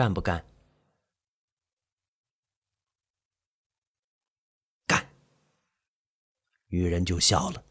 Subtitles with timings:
[0.00, 0.42] 干不干？
[4.86, 5.06] 干。
[6.68, 7.62] 女人就笑了。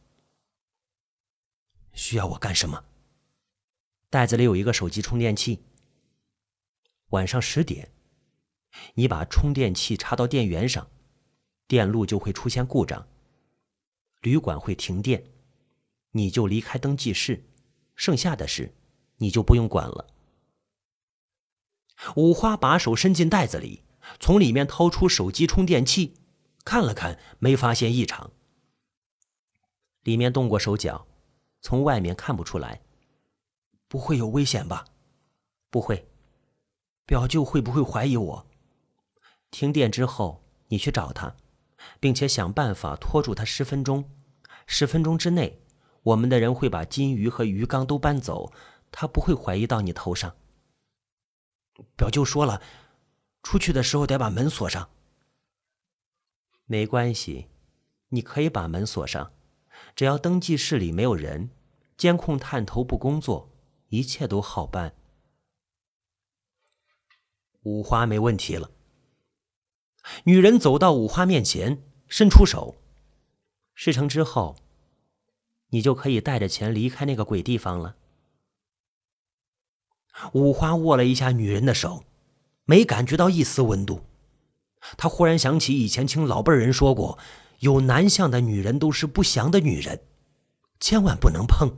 [1.94, 2.86] 需要我干什么？
[4.12, 5.64] 袋子里有一个手机充电器。
[7.08, 7.92] 晚上十点，
[8.94, 10.88] 你把充电器插到电源上，
[11.66, 13.08] 电路就会出现故障，
[14.22, 15.26] 旅馆会停电，
[16.12, 17.44] 你就离开登记室，
[17.96, 18.72] 剩下的事
[19.18, 20.19] 你就不用管了。
[22.16, 23.84] 五花把手伸进袋子里，
[24.20, 26.16] 从里面掏出手机充电器，
[26.64, 28.32] 看了看，没发现异常。
[30.04, 31.08] 里面动过手脚，
[31.62, 32.82] 从外面看不出来。
[33.88, 34.86] 不会有危险吧？
[35.70, 36.08] 不会。
[37.06, 38.48] 表舅会不会怀疑我？
[39.52, 41.36] 停电之后，你去找他，
[42.00, 44.10] 并且想办法拖住他十分钟。
[44.68, 45.62] 十分钟之内，
[46.04, 48.54] 我们的人会把金鱼和鱼缸都搬走，
[48.92, 50.36] 他不会怀疑到你头上。
[51.96, 52.62] 表舅说了，
[53.44, 54.90] 出去的时候得把门锁上。
[56.66, 57.48] 没关系，
[58.10, 59.32] 你可以把门锁上，
[59.96, 61.50] 只要登记室里没有人，
[61.98, 63.52] 监控探头不工作，
[63.88, 64.96] 一切都好办。
[67.64, 68.72] 五花没问题了。
[70.24, 72.76] 女人走到五花面前，伸出手。
[73.74, 74.56] 事成之后，
[75.70, 77.96] 你就可以带着钱离开那个鬼地方了。
[80.34, 82.04] 五花握了一下女人的手，
[82.66, 84.06] 没感觉到一丝温度。
[84.98, 87.18] 他忽然想起以前听老辈人说过，
[87.60, 90.02] 有男相的女人都是不祥的女人，
[90.80, 91.78] 千万不能碰。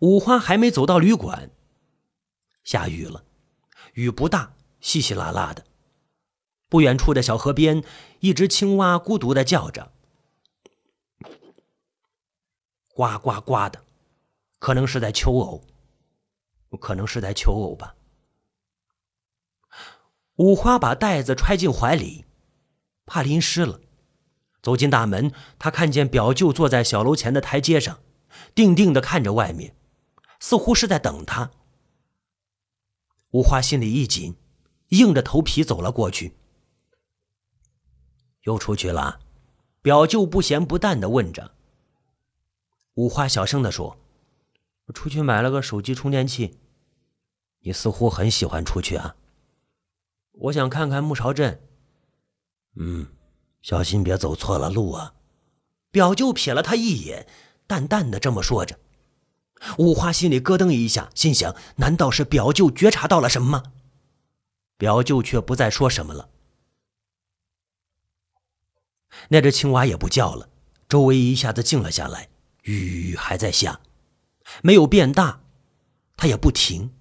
[0.00, 1.50] 五花还没走到旅馆。
[2.62, 3.24] 下雨了，
[3.94, 5.64] 雨不大，稀稀拉拉的。
[6.68, 7.82] 不远处的小河边，
[8.20, 9.92] 一只青蛙孤独的叫着，
[12.88, 13.85] 呱呱呱的，
[14.58, 15.64] 可能是在求偶，
[16.80, 17.94] 可能是在求偶吧。
[20.36, 22.24] 五花把袋子揣进怀里，
[23.06, 23.80] 怕淋湿了。
[24.62, 28.00] 走进大门，他看见表舅坐在小楼前的台阶上，
[28.54, 29.76] 定定的看着外面，
[30.40, 31.50] 似乎是在等他。
[33.30, 34.36] 五花心里一紧，
[34.88, 36.36] 硬着头皮走了过去。
[38.42, 39.20] 又出去了？
[39.82, 41.54] 表舅不咸不淡的问着。
[42.94, 43.96] 五花小声的说
[44.92, 46.58] ：“出去买了个手机充电器。”
[47.60, 49.16] 你似乎很喜欢出去啊。
[50.32, 51.60] 我想看看木巢镇。
[52.76, 53.08] 嗯，
[53.62, 55.14] 小心别走错了路啊。
[55.90, 57.26] 表舅瞥了他一眼，
[57.66, 58.78] 淡淡的这么说着。
[59.78, 63.72] 五花心里咯噔一下，心想：难道是表舅觉察到了什么吗？
[64.76, 66.28] 表舅却不再说什么了。
[69.30, 70.50] 那只青蛙也不叫了，
[70.86, 72.28] 周围一下子静了下来。
[72.62, 73.80] 雨还在下，
[74.62, 75.40] 没有变大，
[76.16, 76.92] 它也不停，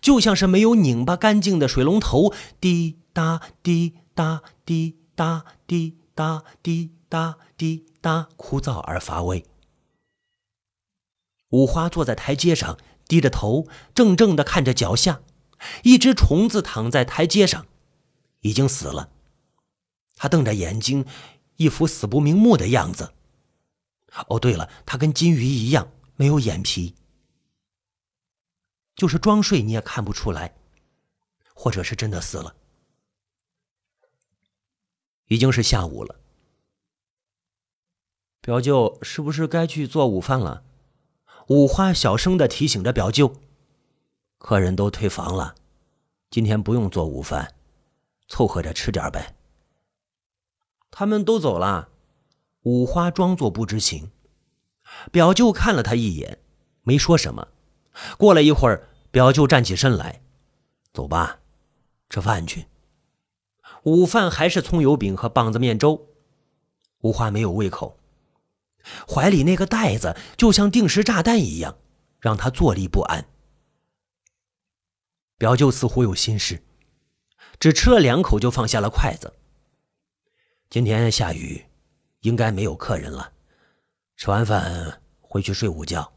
[0.00, 9.44] 就像是没有拧巴干净的水龙头，滴答滴答滴答滴答滴答滴答，枯燥而乏味。
[11.50, 15.20] 五花坐在台阶上，低着头，怔怔的看着脚下，
[15.82, 17.66] 一只虫子躺在台阶上，
[18.40, 19.10] 已经死了。
[20.14, 21.04] 他瞪着眼睛，
[21.56, 23.14] 一副死不瞑目的样子。
[24.28, 26.94] 哦，对了，他跟金鱼一样，没有眼皮，
[28.94, 30.54] 就是装睡你也看不出来，
[31.54, 32.54] 或者是真的死了。
[35.28, 36.20] 已经是下午了，
[38.42, 40.62] 表舅是不是该去做午饭了？
[41.48, 43.40] 五花小声的提醒着表舅
[44.36, 45.54] ：“客人都退房了，
[46.28, 47.54] 今天不用做午饭，
[48.28, 49.34] 凑合着吃点呗。”
[50.92, 51.88] 他们都走了。
[52.64, 54.10] 五花装作不知情。
[55.10, 56.38] 表舅看了他一眼，
[56.82, 57.48] 没说什么。
[58.18, 60.22] 过了一会儿，表舅站起身来
[60.92, 61.40] ：“走吧，
[62.08, 62.66] 吃饭去。”
[63.84, 66.08] 午饭还是葱油饼和棒子面粥。
[67.00, 67.98] 五花没有胃口。
[69.08, 71.78] 怀里那个袋子就像定时炸弹一样，
[72.18, 73.26] 让他坐立不安。
[75.38, 76.62] 表舅似乎有心事，
[77.58, 79.32] 只吃了两口就放下了筷子。
[80.68, 81.64] 今天下雨，
[82.20, 83.32] 应该没有客人了。
[84.20, 86.12] 吃完饭回去睡午觉。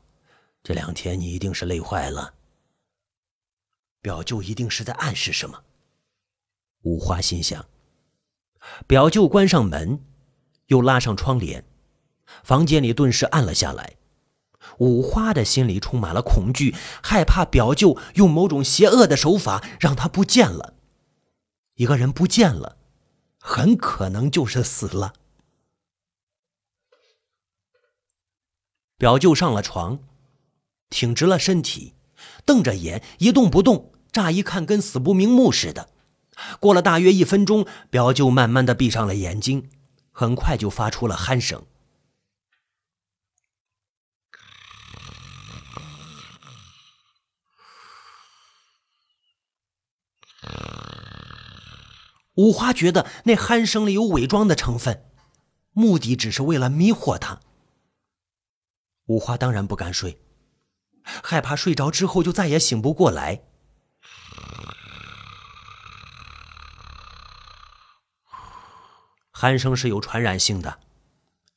[0.61, 2.33] 这两天你一定是累坏了。
[4.01, 5.63] 表舅一定是在暗示什么。
[6.81, 7.65] 五花心想。
[8.85, 10.01] 表舅关上门，
[10.65, 11.63] 又拉上窗帘。
[12.44, 13.95] 房间里顿时暗了下来，
[14.79, 20.73] 五花的心里充满了恐惧，害怕表舅用某种邪恶的手法让他不见了。
[21.75, 22.75] 一个人不见了，
[23.39, 25.13] 很可能就是死了。
[29.03, 30.00] 表舅上了床，
[30.89, 31.94] 挺直了身体，
[32.45, 35.89] 瞪着眼一动不动，乍一看跟死不瞑目似的。
[36.61, 39.69] 过了大约一分钟，表舅慢慢的闭上了眼睛，
[40.13, 41.65] 很快就发出了鼾声。
[52.35, 55.03] 五花觉得那鼾声里有伪装的成分，
[55.73, 57.41] 目的只是为了迷惑他。
[59.07, 60.17] 五花当然不敢睡，
[61.03, 63.41] 害怕睡着之后就再也醒不过来。
[69.33, 70.79] 鼾声是有传染性的，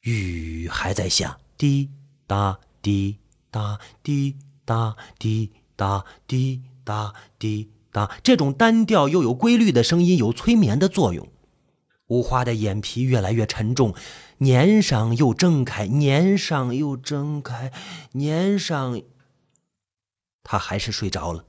[0.00, 1.88] 雨还在下，滴
[2.26, 3.18] 答滴
[3.52, 11.28] 答滴答滴答滴答滴答，这种单调又有规律的声音有催眠的作用。
[12.08, 13.94] 五花的眼皮越来越沉重，
[14.38, 17.72] 粘上又睁开，粘上又睁开，
[18.12, 19.02] 粘上，
[20.42, 21.44] 他还是睡着了。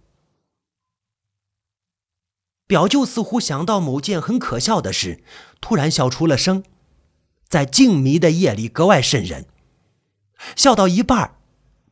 [2.66, 5.24] 表舅似乎想到某件很可笑的事，
[5.62, 6.64] 突然笑出了声，
[7.48, 9.46] 在静谧的夜里格外瘆人。
[10.56, 11.36] 笑到一半，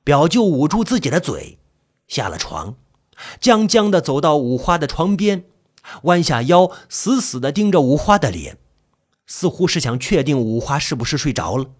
[0.03, 1.59] 表舅捂住自己的嘴，
[2.07, 2.75] 下了床，
[3.39, 5.45] 僵僵的走到五花的床边，
[6.03, 8.57] 弯下腰，死死的盯着五花的脸，
[9.25, 11.71] 似乎是想确定五花是不是睡着了。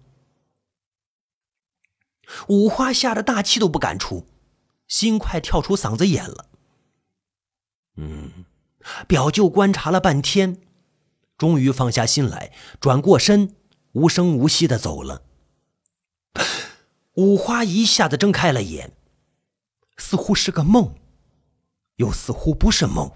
[2.48, 4.26] 五花吓得大气都不敢出，
[4.88, 6.46] 心快跳出嗓子眼了。
[7.96, 8.44] 嗯。
[9.08, 10.60] 表舅观察了半天，
[11.36, 13.56] 终于放下心来，转过身，
[13.94, 15.22] 无声无息的走了。
[17.14, 18.92] 五花一下子睁开了眼，
[19.96, 20.94] 似乎是个梦，
[21.96, 23.10] 又似乎不是梦。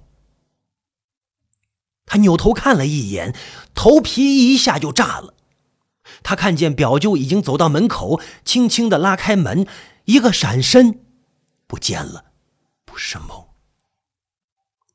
[2.11, 3.37] 他扭头看了一眼，
[3.73, 5.33] 头皮一下就炸了。
[6.25, 9.65] 他看见表舅已经走到门口，轻轻的拉开门，
[10.07, 11.05] 一个闪身，
[11.69, 12.33] 不见了，
[12.85, 13.47] 不是梦。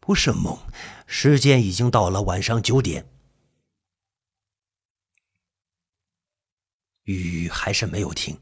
[0.02, 0.60] 不是梦，
[1.08, 3.10] 时间已经到了晚上九点，
[7.04, 8.38] 雨还是没有停，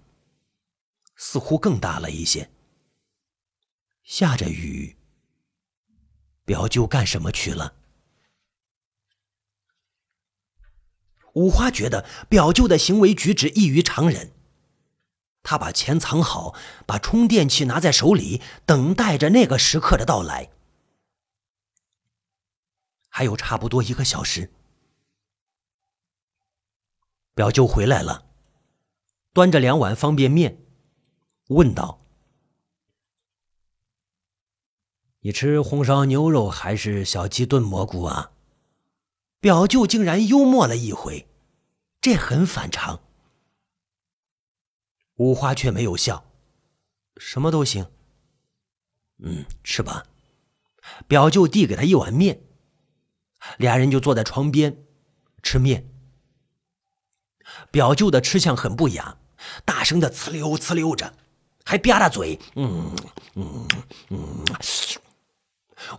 [1.15, 2.49] 似乎更大了一些。
[4.03, 4.97] 下着雨，
[6.43, 7.75] 表舅干什么去了？
[11.33, 14.31] 五花觉得表舅的行为举止异于常人，
[15.41, 16.53] 他把钱藏好，
[16.85, 20.51] 把充电器拿在手里，等待着那个时刻的到来。
[23.09, 24.51] 还有差不多一个小时，
[27.33, 28.25] 表舅回来了，
[29.33, 30.59] 端着两碗方便面，
[31.49, 31.99] 问道
[35.21, 38.31] ：“你吃红烧牛肉还是小鸡炖蘑菇啊？”
[39.43, 41.27] 表舅竟然幽默了一回，
[41.99, 43.01] 这很反常。
[45.17, 46.31] 五花却没有笑，
[47.17, 47.87] 什么都行。
[49.17, 50.05] 嗯，吃吧。
[51.09, 52.41] 表舅递给他一碗面。
[53.57, 54.85] 俩人就坐在床边
[55.41, 55.89] 吃面。
[57.69, 59.17] 表舅的吃相很不雅，
[59.65, 61.13] 大声的呲溜呲溜着，
[61.65, 62.39] 还吧嗒嘴。
[62.55, 62.95] 嗯
[63.35, 63.67] 嗯
[64.07, 64.45] 嗯。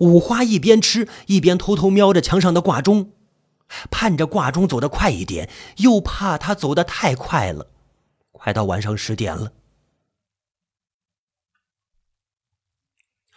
[0.00, 3.12] 五花一边吃一边偷偷瞄着墙上的挂钟，
[3.90, 7.70] 盼着挂钟走得快一点，又怕他走得太快了。
[8.32, 9.52] 快到晚上十点了。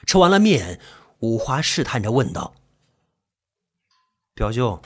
[0.06, 0.80] 吃完了面，
[1.19, 2.54] 五花试探着问道。
[4.33, 4.81] 表舅，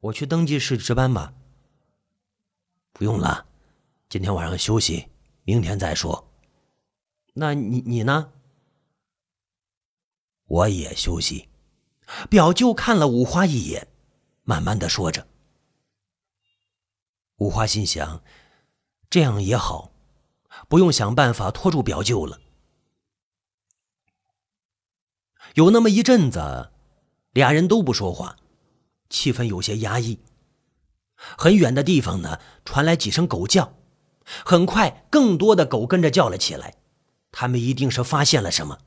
[0.00, 1.32] 我去登记室值班吧。
[2.92, 3.46] 不用了，
[4.08, 5.08] 今天晚上休息，
[5.44, 6.32] 明天再说。
[7.34, 8.32] 那你你呢？
[10.46, 11.48] 我也休息。
[12.28, 13.86] 表舅看了五花一眼，
[14.50, 15.28] 慢慢的说着。
[17.36, 18.24] 五花心想，
[19.08, 19.92] 这样也好，
[20.68, 22.40] 不用想办法拖住表舅了。
[25.54, 26.72] 有那么一阵子，
[27.30, 28.36] 俩人都不说话。
[29.08, 30.18] 气氛有些压抑。
[31.14, 33.76] 很远的地方呢，传来几声狗叫，
[34.44, 36.74] 很快，更多的狗跟着叫了起来。
[37.30, 38.80] 他们一定是发现了什么。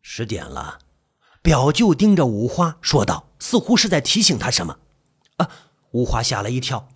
[0.00, 0.78] 十点了，
[1.42, 4.78] 表舅盯着五花说道，似乎是在提醒他什么。
[5.36, 5.50] 啊！
[5.92, 6.88] 五花吓了一跳。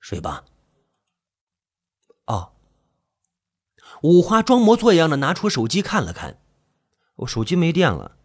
[0.00, 0.44] 睡吧。
[2.26, 2.52] 哦。
[4.02, 6.40] 五花装模作样的拿出手机看了看，
[7.16, 8.16] 我手机没电了。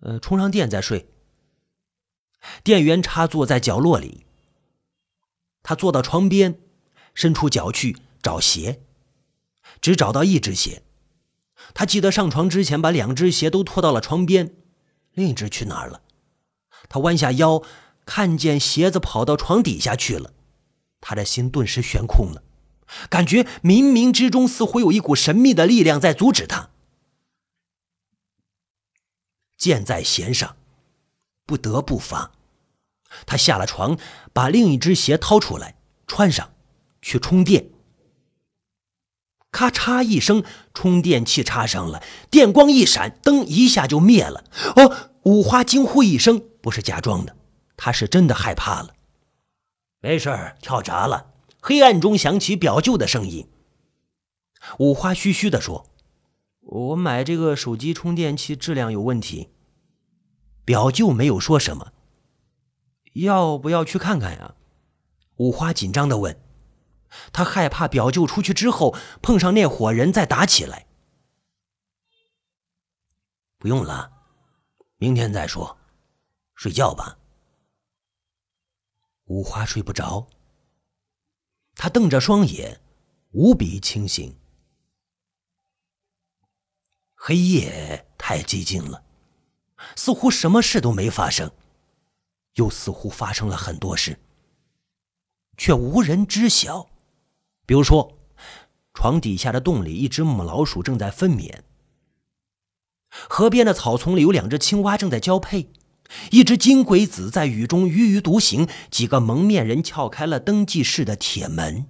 [0.00, 1.08] 呃，充上电再睡。
[2.62, 4.26] 电源插座在角落里。
[5.62, 6.60] 他坐到床边，
[7.14, 8.82] 伸出脚去找鞋，
[9.80, 10.82] 只找到一只鞋。
[11.72, 14.54] 他记得上床之前把两只鞋都拖到了床边，
[15.12, 16.02] 另一只去哪儿了？
[16.88, 17.62] 他弯下腰，
[18.04, 20.32] 看见鞋子跑到床底下去了，
[21.00, 22.42] 他的心顿时悬空了。
[23.08, 26.70] 感觉冥冥之中似乎有一股神秘的力量在阻止他。
[29.56, 30.56] 箭在弦上，
[31.46, 32.32] 不得不发。
[33.26, 33.96] 他下了床，
[34.32, 36.52] 把另一只鞋掏出来穿上，
[37.00, 37.70] 去充电。
[39.54, 40.42] 咔嚓一声，
[40.74, 44.42] 充电器插上了，电光一闪，灯一下就灭了。
[44.74, 47.36] 哦，五花惊呼一声，不是假装的，
[47.76, 48.94] 他是真的害怕了。
[50.00, 51.30] 没事跳闸了。
[51.60, 53.48] 黑暗中响起表舅的声音。
[54.78, 55.86] 五花嘘嘘的说
[56.60, 59.50] ：“我买这个手机充电器质量有问题。”
[60.66, 61.92] 表舅没有说什么。
[63.14, 64.56] 要不要去看看呀？
[65.36, 66.36] 五花紧张的问。
[67.32, 70.86] 他害怕表舅出去之后碰上那伙人再打起来。
[73.58, 74.12] 不用了，
[74.96, 75.78] 明天再说。
[76.54, 77.18] 睡觉吧。
[79.24, 80.28] 五花睡不着。
[81.74, 82.80] 他瞪着双眼，
[83.32, 84.38] 无比清醒。
[87.14, 89.04] 黑夜太寂静了，
[89.96, 91.50] 似乎什么事都没发生，
[92.54, 94.20] 又似乎发生了很多事，
[95.56, 96.88] 却无人知晓。
[97.66, 98.18] 比如说，
[98.92, 101.60] 床底下的洞里，一只母老鼠正在分娩；
[103.10, 105.68] 河边的草丛里有两只青蛙正在交配；
[106.30, 111.86] 一只金龟子在雨中踽踽独行；几个蒙面人撬开了登记室的铁门。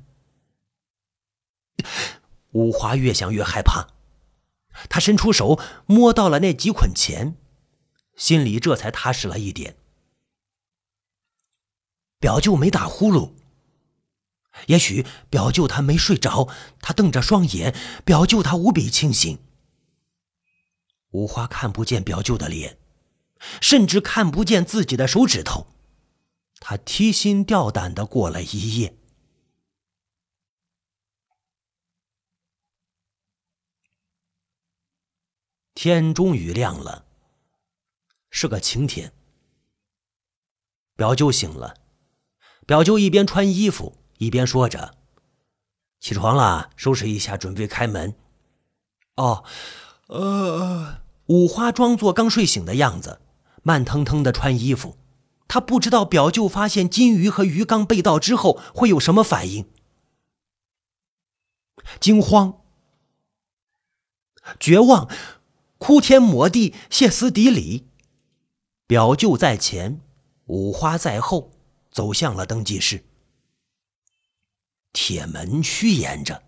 [2.53, 3.89] 五花越想越害怕，
[4.89, 7.37] 他伸出手摸到了那几捆钱，
[8.17, 9.77] 心里这才踏实了一点。
[12.21, 13.33] 表舅没打呼噜。
[14.67, 16.49] 也许表舅他没睡着，
[16.81, 17.75] 他瞪着双眼。
[18.05, 19.39] 表舅他无比清醒。
[21.11, 22.79] 无花看不见表舅的脸，
[23.61, 25.67] 甚至看不见自己的手指头。
[26.59, 28.97] 他提心吊胆的过了一夜。
[35.75, 37.05] 天终于亮了，
[38.31, 39.13] 是个晴天。
[40.97, 41.77] 表舅醒了，
[42.67, 43.99] 表舅一边穿衣服。
[44.19, 44.95] 一边说着
[46.01, 48.15] ：“起床了，收拾一下，准备开门。”
[49.17, 49.45] 哦，
[50.09, 53.21] 呃，五花装作刚睡醒的样子，
[53.63, 54.97] 慢腾腾的穿衣服。
[55.47, 59.67] 他不知道表舅发现金鱼和鱼缸被盗之后会有什么反应：
[62.01, 62.61] 惊慌、
[64.59, 65.09] 绝望、
[65.79, 67.87] 哭天抹地、歇斯底里。
[68.87, 70.01] 表舅在前，
[70.47, 71.53] 五花在后，
[71.91, 73.05] 走向了登记室。
[74.95, 76.45] 铁门虚掩着，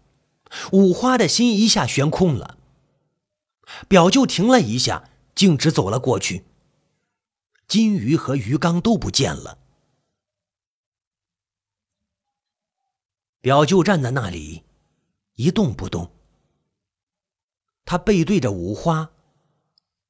[0.73, 2.57] 五花的心一下悬空了。
[3.89, 6.47] 表舅停了一下，径直走了过去。
[7.67, 9.59] 金鱼和鱼缸都不见了。
[13.41, 14.63] 表舅站在那里，
[15.35, 16.13] 一动不动。
[17.85, 19.11] 他背对着五花，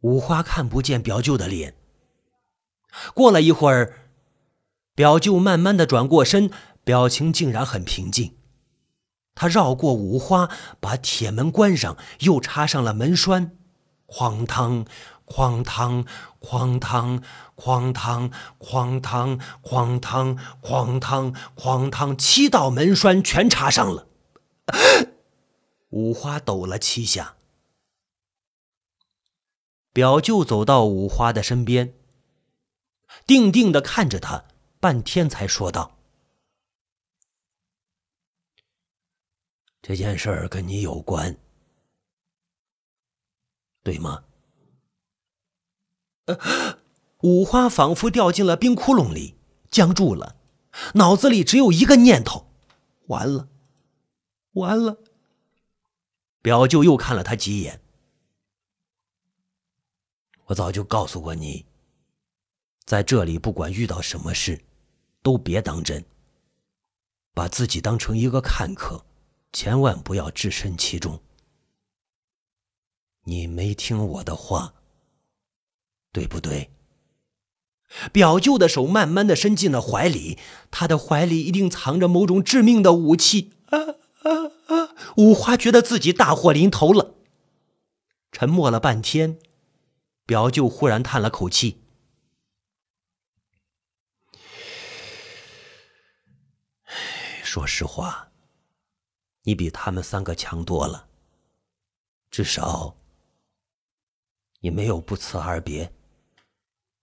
[0.01, 1.75] 五花看不见表舅的脸。
[3.15, 4.11] 过了一会儿，
[4.95, 6.51] 表舅慢慢的转过身。
[6.87, 8.37] 表情竟然很平静，
[9.35, 13.57] 他绕过五花，把铁门关上，又插上了门栓，
[14.07, 14.85] 哐当，
[15.27, 16.07] 哐当，
[16.41, 17.21] 哐当，
[17.57, 24.07] 哐当，哐当，哐当，哐当，哐当，七道门栓全插上了。
[25.89, 27.35] 五花抖了七下。
[29.93, 31.95] 表舅走到五花的身边，
[33.27, 34.45] 定定的看着他，
[34.79, 35.96] 半天才说道。
[39.87, 41.39] 这件事儿跟你有关，
[43.85, 44.25] 对吗？
[47.23, 49.37] 五花仿佛掉进了冰窟窿里，
[49.71, 50.35] 僵住了，
[50.95, 52.49] 脑子里只有一个念头：
[53.07, 53.49] 完了，
[54.55, 54.99] 完了。
[56.43, 57.81] 表舅又看了他几眼。
[60.47, 61.65] 我早就告诉过你，
[62.85, 64.61] 在这里不管遇到什么事，
[65.23, 66.05] 都别当真，
[67.33, 69.06] 把自己当成一个看客。
[69.59, 71.23] 千万不要置身其中。
[73.25, 74.75] 你没听我的话，
[76.13, 76.71] 对不对？
[78.13, 80.39] 表舅的手慢慢的伸进了怀里，
[80.71, 83.55] 他的怀里一定藏着某种致命的武器。
[83.71, 83.79] 啊
[84.25, 84.29] 啊
[84.67, 84.95] 啊！
[85.17, 87.15] 五花觉得自己大祸临头了。
[88.31, 89.39] 沉默了半天，
[90.27, 91.81] 表舅忽然叹了口气
[97.43, 98.25] ：“说实话。”
[99.47, 101.07] 你比他们三个强多了，
[102.31, 102.97] 至少
[104.61, 105.93] 你没有不辞而别。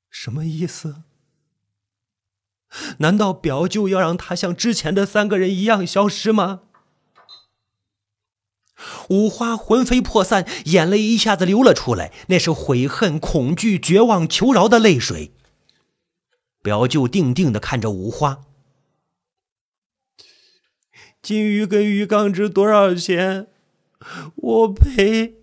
[0.09, 1.03] 什么意思？
[2.99, 6.63] 难道表舅要让他像之前的三个人一样消失吗？
[9.09, 15.31] 五花魂飞魄散，眼泪一下子流了出来，那是悔恨、恐惧、绝望、求饶的泪水。
[16.61, 18.41] 表舅定定的看着五花，
[21.23, 23.47] 金鱼跟鱼缸值多少钱？
[24.35, 25.35] 我赔。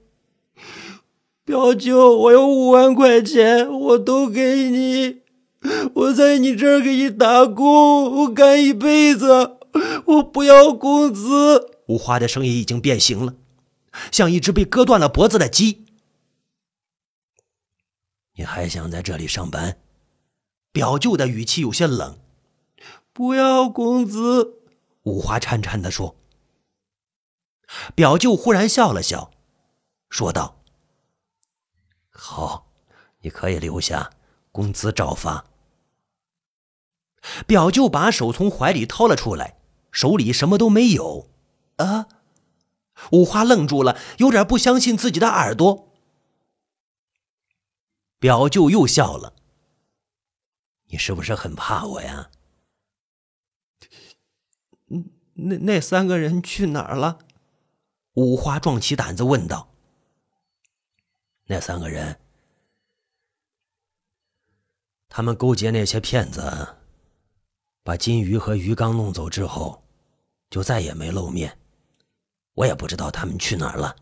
[1.42, 5.22] 表舅，我有五万块钱，我都给你。
[5.94, 9.56] 我在你这儿给你打工，我干一辈子，
[10.04, 11.78] 我不要工资。
[11.86, 13.34] 五花的声音已经变形了，
[14.12, 15.86] 像一只被割断了脖子的鸡。
[18.36, 19.78] 你还想在这里上班？
[20.72, 22.18] 表舅的语气有些冷。
[23.14, 24.59] 不要工资，
[25.02, 26.16] 五花颤颤地说。
[27.94, 29.30] 表舅忽然笑了笑，
[30.08, 30.62] 说道
[32.10, 32.72] ：“好，
[33.20, 34.10] 你可以留下，
[34.50, 35.46] 工资照发。”
[37.46, 39.58] 表舅把手从怀里掏了出来，
[39.92, 41.30] 手里什么都没有。
[41.76, 42.08] 啊！
[43.12, 45.88] 五花愣住了，有点不相信自己的耳朵。
[48.18, 49.34] 表舅又笑了。
[50.86, 52.30] 你是不是很怕我呀？
[55.42, 57.18] 那那三个人去哪儿了？
[58.14, 59.68] 五花壮起胆子问道。
[61.46, 62.20] 那三个人，
[65.08, 66.76] 他们勾结那些骗子，
[67.82, 69.82] 把金鱼和鱼缸弄走之后，
[70.48, 71.58] 就再也没露面。
[72.54, 73.96] 我也不知道他们去哪儿了。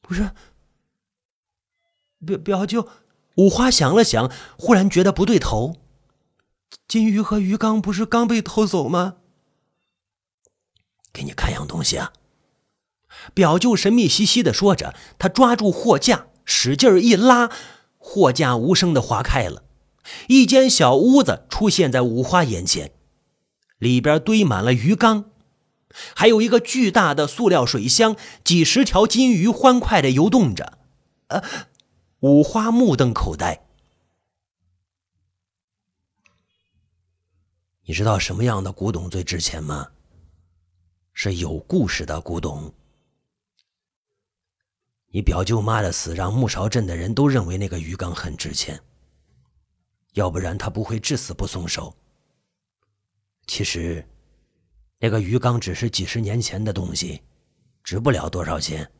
[0.00, 0.30] 不是，
[2.24, 2.88] 表表舅。
[3.36, 5.76] 五花想了想，忽然觉得不对头。
[6.86, 9.21] 金鱼和鱼缸不是刚被偷走吗？
[11.12, 12.12] 给你看样东西啊！
[13.34, 17.50] 表舅神秘兮兮的说着，他抓住货架，使劲一拉，
[17.98, 19.64] 货架无声的划开了，
[20.28, 22.92] 一间小屋子出现在五花眼前，
[23.78, 25.30] 里边堆满了鱼缸，
[26.14, 30.78] 还有一个巨大的塑料水箱，几十条金鱼欢快的游动着。
[31.28, 31.42] 呃。
[32.20, 33.64] 五花目瞪口呆。
[37.84, 39.88] 你知道什么样的古董最值钱吗？
[41.24, 42.74] 是有故事的古董。
[45.06, 48.82] 你表舅妈的死让木勺镇的人都认为那个鱼缸很值钱，
[50.14, 51.94] 要不然他不会至死不松手。
[53.46, 54.04] 其实，
[54.98, 57.22] 那个鱼缸只是几十年前的东西，
[57.84, 58.90] 值不了多少钱。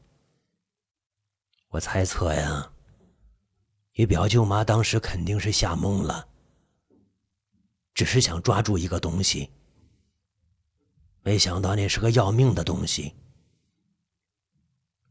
[1.71, 2.71] 我猜测呀。
[3.95, 6.29] 你表舅妈当时肯定是吓懵了，
[7.93, 9.51] 只是想抓住一个东西，
[11.23, 13.15] 没想到那是个要命的东西。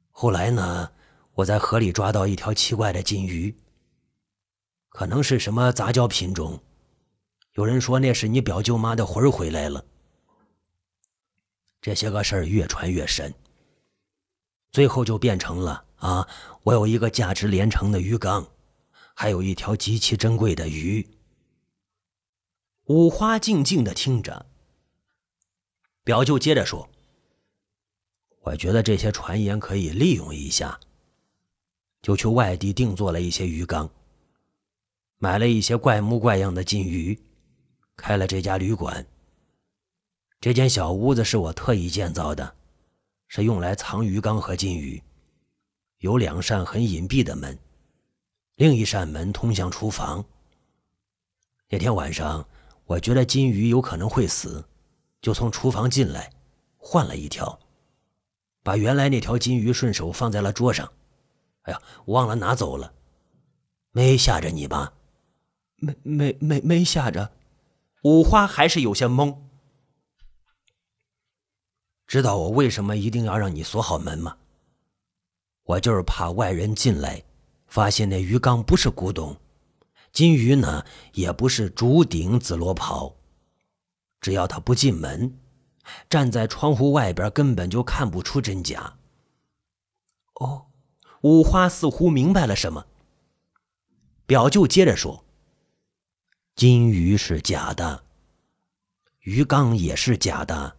[0.09, 0.91] 后来呢，
[1.33, 3.55] 我在河里抓到一条奇怪的金鱼，
[4.89, 6.59] 可能是什么杂交品种，
[7.53, 9.83] 有人说那是你表舅妈的魂回来了。
[11.81, 13.33] 这些个事儿越传越深，
[14.71, 16.27] 最后就变成了啊，
[16.63, 18.47] 我有一个价值连城的鱼缸。
[19.13, 21.07] 还有一条极其珍贵的鱼。
[22.85, 24.47] 五花静静的听着，
[26.03, 26.89] 表舅接着说
[28.41, 30.79] ：“我觉得这些传言可以利用一下，
[32.01, 33.89] 就去外地定做了一些鱼缸，
[35.17, 37.17] 买了一些怪模怪样的金鱼，
[37.95, 39.05] 开了这家旅馆。
[40.39, 42.55] 这间小屋子是我特意建造的，
[43.27, 45.01] 是用来藏鱼缸和金鱼，
[45.99, 47.57] 有两扇很隐蔽的门。”
[48.55, 50.23] 另一扇门通向厨房。
[51.69, 52.47] 那天晚上，
[52.85, 54.63] 我觉得金鱼有可能会死，
[55.21, 56.31] 就从厨房进来，
[56.77, 57.59] 换了一条，
[58.63, 60.91] 把原来那条金鱼顺手放在了桌上。
[61.63, 62.93] 哎呀，忘了拿走了，
[63.91, 64.93] 没吓着你吧？
[65.75, 67.31] 没没没没吓着。
[68.03, 69.37] 五花还是有些懵。
[72.07, 74.37] 知道我为什么一定要让你锁好门吗？
[75.63, 77.23] 我就是怕外人进来。
[77.67, 79.37] 发现那鱼缸不是古董，
[80.11, 83.15] 金鱼呢也不是竹顶紫罗袍，
[84.21, 85.37] 只要他不进门，
[86.09, 88.97] 站在窗户外边根本就看不出真假。
[90.35, 90.67] 哦，
[91.21, 92.85] 五花似乎明白了什么。
[94.25, 95.25] 表舅接着说
[96.55, 98.05] ：“金鱼是假的，
[99.19, 100.77] 鱼缸也是假的，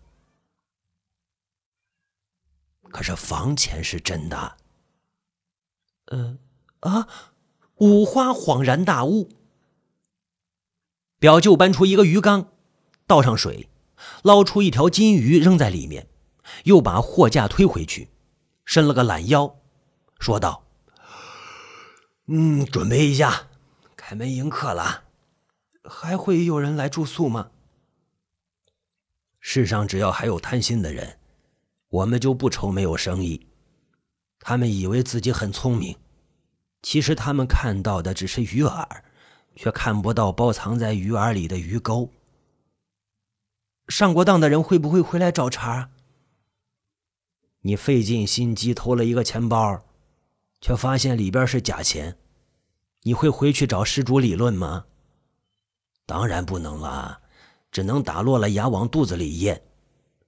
[2.85, 4.57] 可是房钱是真的。”
[6.07, 6.39] 嗯。
[6.81, 7.07] 啊！
[7.77, 9.29] 五花恍然大悟。
[11.21, 12.53] 表舅搬出一个鱼缸，
[13.07, 13.69] 倒上水，
[14.23, 16.07] 捞出一条金鱼扔在里面，
[16.65, 18.09] 又把货架推回去，
[18.65, 19.57] 伸了个懒腰，
[20.19, 20.65] 说道
[22.27, 23.49] ：“嗯，准备一下，
[23.97, 25.05] 开门迎客了。
[25.85, 27.51] 还会有人来住宿吗？”
[29.41, 31.19] 世上只要还有贪心的人，
[31.89, 33.49] 我们就不愁没有生意。
[34.39, 35.97] 他们以为自己很聪明，
[36.83, 38.87] 其实他们看到的只是鱼饵，
[39.57, 42.09] 却看不到包藏在鱼饵里的鱼钩。
[43.93, 45.91] 上过当的人会不会回来找茬？
[47.61, 49.85] 你费尽心机偷了一个钱包，
[50.63, 52.17] 却发现里边是假钱，
[53.03, 54.87] 你会回去找失主理论吗？
[56.07, 57.21] 当然不能了，
[57.71, 59.63] 只能打落了牙往肚子里咽，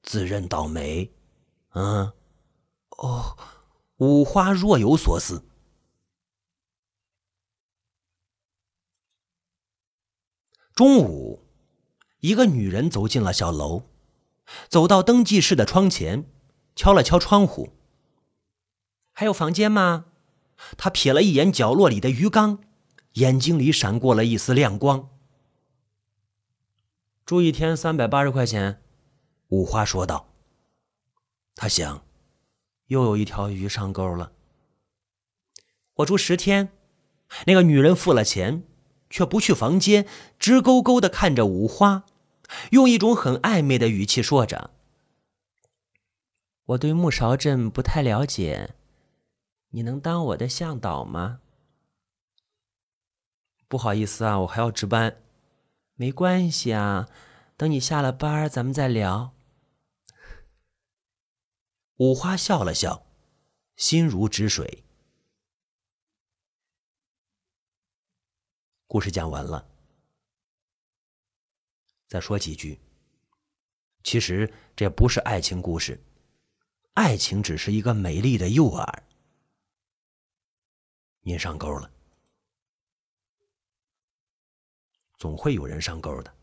[0.03, 1.11] 自认倒霉。
[1.70, 2.12] 嗯，
[2.98, 3.38] 哦，
[3.96, 5.42] 五花若有所思。
[10.74, 11.24] 中午。
[12.25, 13.83] 一个女人走进了小楼，
[14.71, 16.25] 走到登记室的窗前，
[16.75, 17.75] 敲了敲窗户。
[19.13, 20.07] 还有房间吗？
[20.79, 22.61] 她瞥了一眼角落里的鱼缸，
[23.15, 25.11] 眼睛里闪过了一丝亮光。
[27.27, 28.81] 住一天三百八十块钱，
[29.49, 30.33] 五花说道。
[31.55, 32.07] 他想，
[32.87, 34.33] 又有一条鱼上钩了。
[35.97, 36.71] 我住十天。
[37.47, 38.63] 那个女人付了钱，
[39.11, 40.07] 却不去房间，
[40.39, 42.07] 直勾勾的看着五花。
[42.70, 44.70] 用一种很暧昧的语气说着
[46.66, 48.74] ：“我对木勺镇不太了解，
[49.70, 51.40] 你能当我的向导吗？”
[53.68, 55.20] 不好意思啊，我还要值班。
[55.96, 57.09] 没关系啊，
[57.57, 59.33] 等你下了班，咱们再聊。
[61.96, 63.07] 五花笑了笑，
[63.76, 64.85] 心如止水。
[68.87, 69.74] 故事讲完了。
[72.14, 72.79] 再说几句。
[74.05, 76.00] 其实这不是爱情故事，
[76.92, 78.87] 爱情只是一个美丽的诱饵。
[81.22, 81.90] 您上钩了，
[85.18, 86.34] 总会有人上钩的。